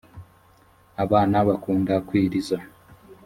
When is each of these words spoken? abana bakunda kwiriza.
abana 1.03 1.37
bakunda 1.47 1.93
kwiriza. 2.07 2.57